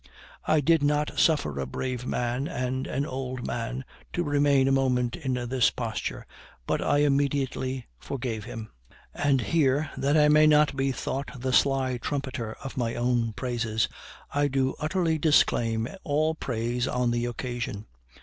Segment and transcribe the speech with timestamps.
[0.45, 5.15] I did not suffer a brave man and an old man to remain a moment
[5.15, 6.25] in this posture,
[6.65, 8.71] but I immediately forgave him.
[9.13, 13.87] And here, that I may not be thought the sly trumpeter of my own praises,
[14.33, 17.85] I do utterly disclaim all praise on the occasion.